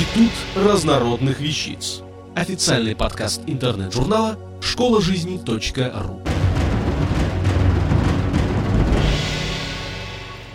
Институт 0.00 0.32
разнородных 0.56 1.40
вещиц. 1.40 2.00
Официальный 2.34 2.96
подкаст 2.96 3.42
интернет-журнала 3.46 4.38
школа 4.62 5.02
жизни.ру. 5.02 6.22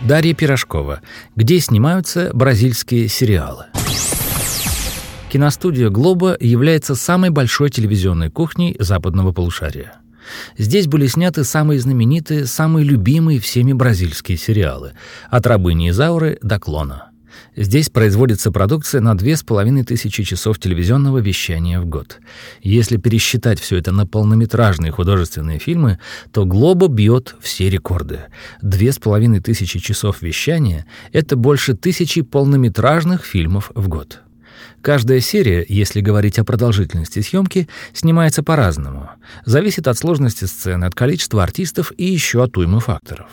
Дарья 0.00 0.34
Пирожкова. 0.34 1.00
Где 1.36 1.60
снимаются 1.60 2.30
бразильские 2.34 3.06
сериалы? 3.06 3.66
Киностудия 5.30 5.90
«Глоба» 5.90 6.36
является 6.40 6.96
самой 6.96 7.30
большой 7.30 7.70
телевизионной 7.70 8.30
кухней 8.30 8.74
западного 8.80 9.30
полушария. 9.30 10.00
Здесь 10.58 10.88
были 10.88 11.06
сняты 11.06 11.44
самые 11.44 11.78
знаменитые, 11.78 12.46
самые 12.46 12.84
любимые 12.84 13.38
всеми 13.38 13.72
бразильские 13.72 14.38
сериалы, 14.38 14.94
от 15.30 15.46
«Рабыни 15.46 15.90
Изауры» 15.90 16.36
до 16.42 16.58
«Клона». 16.58 17.10
Здесь 17.56 17.88
производится 17.88 18.50
продукция 18.50 19.00
на 19.00 19.16
две 19.16 19.36
с 19.36 19.42
половиной 19.42 19.84
тысячи 19.84 20.22
часов 20.22 20.58
телевизионного 20.58 21.18
вещания 21.18 21.80
в 21.80 21.86
год. 21.86 22.18
Если 22.62 22.96
пересчитать 22.96 23.60
все 23.60 23.76
это 23.76 23.92
на 23.92 24.06
полнометражные 24.06 24.92
художественные 24.92 25.58
фильмы, 25.58 25.98
то 26.32 26.44
«Глобо» 26.44 26.88
бьет 26.88 27.34
все 27.40 27.70
рекорды. 27.70 28.20
Две 28.62 28.92
с 28.92 28.98
половиной 28.98 29.40
тысячи 29.40 29.78
часов 29.78 30.22
вещания— 30.22 30.86
это 31.12 31.36
больше 31.36 31.74
тысячи 31.74 32.22
полнометражных 32.22 33.24
фильмов 33.24 33.70
в 33.74 33.88
год. 33.88 34.20
Каждая 34.86 35.18
серия, 35.18 35.66
если 35.68 36.00
говорить 36.00 36.38
о 36.38 36.44
продолжительности 36.44 37.20
съемки, 37.20 37.68
снимается 37.92 38.44
по-разному. 38.44 39.10
Зависит 39.44 39.88
от 39.88 39.98
сложности 39.98 40.44
сцены, 40.44 40.84
от 40.84 40.94
количества 40.94 41.42
артистов 41.42 41.92
и 41.96 42.04
еще 42.04 42.44
от 42.44 42.56
уймы 42.56 42.78
факторов. 42.78 43.26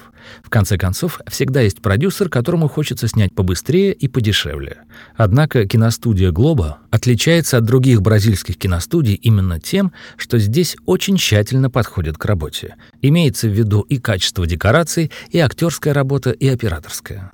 В 0.43 0.49
конце 0.49 0.79
концов, 0.79 1.21
всегда 1.27 1.62
есть 1.62 1.79
продюсер, 1.79 2.27
которому 2.27 2.67
хочется 2.67 3.07
снять 3.07 3.35
побыстрее 3.35 3.93
и 3.93 4.07
подешевле. 4.07 4.77
Однако 5.16 5.67
киностудия 5.67 6.31
«Глоба» 6.31 6.79
отличается 6.90 7.57
от 7.59 7.65
других 7.65 8.01
бразильских 8.01 8.57
киностудий 8.57 9.13
именно 9.13 9.59
тем, 9.59 9.93
что 10.18 10.40
здесь 10.40 10.76
очень 10.87 11.18
тщательно 11.18 11.70
подходят 11.70 12.18
к 12.18 12.26
работе. 12.26 12.77
Имеется 13.04 13.48
в 13.48 13.51
виду 13.51 13.81
и 13.81 13.99
качество 13.99 14.48
декораций, 14.48 15.12
и 15.29 15.37
актерская 15.37 15.93
работа, 15.93 16.31
и 16.31 16.48
операторская. 16.48 17.31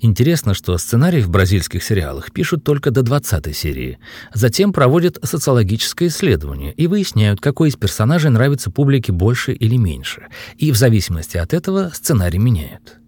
Интересно, 0.00 0.54
что 0.54 0.76
сценарий 0.78 1.20
в 1.20 1.30
бразильских 1.30 1.82
сериалах 1.82 2.32
пишут 2.32 2.64
только 2.64 2.90
до 2.90 3.02
20 3.02 3.56
серии. 3.56 3.98
Затем 4.32 4.72
проводят 4.72 5.18
социологическое 5.22 6.08
исследование 6.08 6.72
и 6.72 6.86
выясняют, 6.86 7.40
какой 7.40 7.68
из 7.68 7.76
персонажей 7.76 8.30
нравится 8.30 8.70
публике 8.70 9.12
больше 9.12 9.52
или 9.52 9.76
меньше. 9.76 10.28
И 10.56 10.72
в 10.72 10.76
зависимости 10.76 11.36
от 11.36 11.54
этого 11.54 11.90
сценарий 11.94 12.38
меняют. 12.38 12.98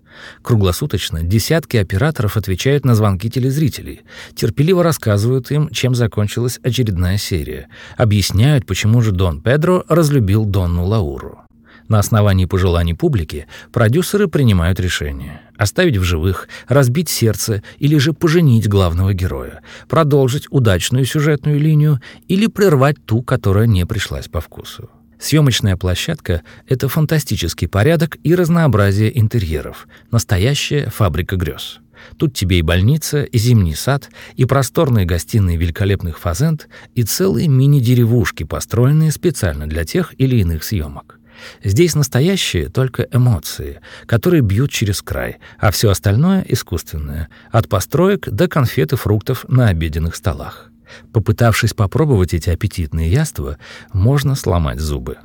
Круглосуточно 0.43 1.23
десятки 1.23 1.77
операторов 1.77 2.37
отвечают 2.37 2.85
на 2.85 2.95
звонки 2.95 3.31
телезрителей, 3.31 4.03
терпеливо 4.35 4.83
рассказывают 4.83 5.51
им, 5.51 5.69
чем 5.71 5.95
закончилась 5.95 6.59
очередная 6.63 7.19
серия, 7.19 7.69
объясняют, 7.97 8.67
почему 8.67 9.03
же 9.03 9.13
Дон 9.13 9.41
Педро 9.41 9.85
разлюбил 9.89 10.45
Донну 10.45 10.85
Лауру. 10.85 11.46
На 11.89 12.01
основании 12.01 12.47
пожеланий 12.47 12.95
публики 12.95 13.47
продюсеры 13.73 14.27
принимают 14.27 14.81
решение— 14.81 15.41
оставить 15.57 15.97
в 15.97 16.03
живых, 16.03 16.49
разбить 16.67 17.09
сердце 17.09 17.63
или 17.79 17.97
же 17.99 18.13
поженить 18.13 18.69
главного 18.69 19.15
героя, 19.15 19.63
продолжить 19.89 20.47
удачную 20.51 21.05
сюжетную 21.05 21.61
линию 21.61 22.01
или 22.27 22.49
прервать 22.49 22.97
ту, 23.05 23.23
которая 23.23 23.67
не 23.67 23.87
пришлась 23.87 24.27
по 24.27 24.41
вкусу. 24.41 24.91
Съемочная 25.19 25.77
площадка— 25.77 26.43
это 26.69 26.89
фантастический 26.89 27.69
порядок 27.69 28.19
и 28.23 28.35
разнообразие 28.35 29.19
интерьеров, 29.19 29.87
настоящая 30.11 30.91
фабрика 30.91 31.37
грез. 31.37 31.79
Тут 32.19 32.35
тебе 32.35 32.59
и 32.59 32.63
больница, 32.63 33.23
и 33.23 33.39
зимний 33.39 33.75
сад, 33.75 34.11
и 34.35 34.45
просторные 34.45 35.07
гостиные 35.07 35.57
великолепных 35.57 36.19
фазент, 36.19 36.69
и 36.95 37.03
целые 37.05 37.49
мини-деревушки, 37.49 38.45
построенные 38.45 39.11
специально 39.11 39.67
для 39.67 39.85
тех 39.85 40.15
или 40.19 40.37
иных 40.37 40.65
съемок. 40.65 41.19
Здесь 41.63 41.95
настоящие 41.95 42.69
только 42.69 43.07
эмоции, 43.13 43.81
которые 44.07 44.43
бьют 44.43 44.71
через 44.71 45.03
край, 45.03 45.39
а 45.59 45.71
все 45.71 45.91
остальное— 45.91 46.45
искусственное, 46.49 47.29
от 47.51 47.69
построек 47.69 48.29
до 48.29 48.49
конфет 48.49 48.93
и 48.93 48.97
фруктов 48.97 49.45
на 49.49 49.69
обеденных 49.69 50.17
столах. 50.17 50.71
Попытавшись 51.13 51.75
попробовать 51.75 52.35
эти 52.35 52.51
аппетитные 52.51 53.11
яства, 53.11 53.59
можно 53.93 54.35
сломать 54.35 54.81
зубы. 54.81 55.17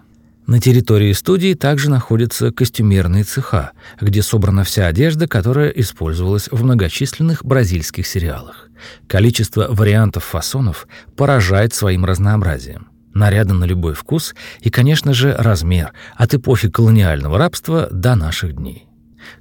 На 0.47 0.59
территории 0.59 1.13
студии 1.13 1.53
также 1.53 1.89
находятся 1.89 2.51
костюмерные 2.51 3.23
цеха, 3.23 3.71
где 4.01 4.21
собрана 4.21 4.63
вся 4.63 4.87
одежда, 4.87 5.27
которая 5.27 5.69
использовалась 5.69 6.49
в 6.51 6.63
многочисленных 6.63 7.45
бразильских 7.45 8.07
сериалах. 8.07 8.67
Количество 9.07 9.67
вариантов 9.69 10.23
фасонов 10.25 10.87
поражает 11.15 11.73
своим 11.73 12.05
разнообразием. 12.05 12.90
Наряды 13.13 13.53
на 13.53 13.65
любой 13.65 13.93
вкус 13.93 14.35
и, 14.61 14.69
конечно 14.69 15.13
же, 15.13 15.35
размер, 15.37 15.93
от 16.15 16.33
эпохи 16.33 16.69
колониального 16.69 17.37
рабства 17.37 17.87
до 17.91 18.15
наших 18.15 18.55
дней. 18.55 18.87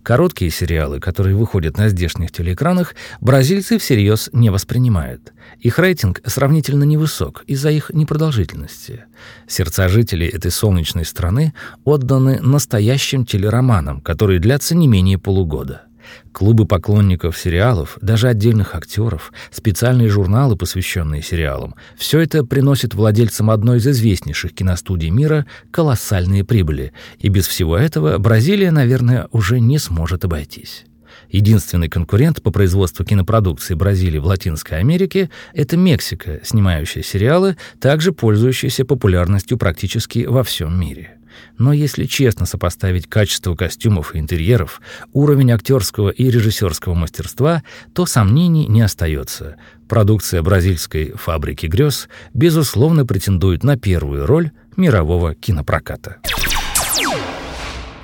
Короткие 0.02 0.50
сериалы, 0.50 1.00
которые 1.00 1.36
выходят 1.36 1.76
на 1.76 1.88
здешних 1.88 2.32
телеэкранах, 2.32 2.94
бразильцы 3.20 3.78
всерьез 3.78 4.30
не 4.32 4.50
воспринимают. 4.50 5.32
Их 5.58 5.78
рейтинг 5.78 6.20
сравнительно 6.24 6.84
невысок 6.84 7.44
из-за 7.46 7.70
их 7.70 7.90
непродолжительности. 7.92 9.04
Сердца 9.46 9.88
жителей 9.88 10.28
этой 10.28 10.50
солнечной 10.50 11.04
страны 11.04 11.54
отданы 11.84 12.40
настоящим 12.40 13.24
телероманам, 13.24 14.00
которые 14.00 14.38
длятся 14.38 14.74
не 14.74 14.88
менее 14.88 15.18
полугода. 15.18 15.82
Клубы 16.32 16.66
поклонников 16.66 17.36
сериалов, 17.36 17.98
даже 18.00 18.28
отдельных 18.28 18.74
актеров, 18.74 19.32
специальные 19.50 20.08
журналы, 20.08 20.56
посвященные 20.56 21.22
сериалам— 21.22 21.74
все 21.96 22.20
это 22.20 22.44
приносит 22.44 22.94
владельцам 22.94 23.50
одной 23.50 23.78
из 23.78 23.86
известнейших 23.86 24.54
киностудий 24.54 25.10
мира 25.10 25.46
колоссальные 25.70 26.44
прибыли, 26.44 26.92
и 27.18 27.28
без 27.28 27.46
всего 27.46 27.76
этого 27.76 28.18
Бразилия, 28.18 28.70
наверное, 28.70 29.28
уже 29.32 29.60
не 29.60 29.78
сможет 29.78 30.24
обойтись. 30.24 30.84
Единственный 31.30 31.88
конкурент 31.88 32.42
по 32.42 32.50
производству 32.50 33.04
кинопродукции 33.04 33.74
Бразилии 33.74 34.18
в 34.18 34.26
Латинской 34.26 34.78
Америке— 34.78 35.30
это 35.54 35.76
Мексика, 35.76 36.40
снимающая 36.42 37.02
сериалы, 37.02 37.56
также 37.80 38.12
пользующиеся 38.12 38.84
популярностью 38.84 39.56
практически 39.56 40.26
во 40.26 40.42
всем 40.42 40.78
мире. 40.78 41.19
Но 41.58 41.72
если 41.72 42.04
честно 42.04 42.46
сопоставить 42.46 43.08
качество 43.08 43.54
костюмов 43.54 44.14
и 44.14 44.18
интерьеров, 44.18 44.80
уровень 45.12 45.52
актерского 45.52 46.10
и 46.10 46.30
режиссерского 46.30 46.94
мастерства, 46.94 47.62
то 47.94 48.06
сомнений 48.06 48.66
не 48.66 48.82
остается. 48.82 49.56
Продукция 49.88 50.42
бразильской 50.42 51.12
«Фабрики 51.12 51.66
грез» 51.66 52.08
безусловно 52.32 53.04
претендует 53.04 53.64
на 53.64 53.76
первую 53.76 54.26
роль 54.26 54.50
мирового 54.76 55.34
кинопроката. 55.34 56.18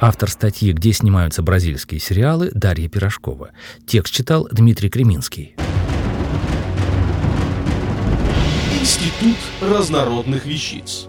Автор 0.01 0.31
статьи 0.31 0.73
«Где 0.73 0.93
снимаются 0.93 1.43
бразильские 1.43 2.01
сериалы» 2.01 2.51
Дарья 2.53 2.89
Пирожкова. 2.89 3.51
Текст 3.87 4.13
читал 4.13 4.47
Дмитрий 4.53 4.91
Креминский. 4.91 5.57
Институт 8.79 9.37
разнородных 9.63 10.45
вещиц. 10.45 11.09